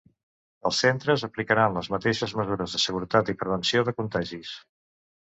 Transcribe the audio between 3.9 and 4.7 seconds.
de contagis.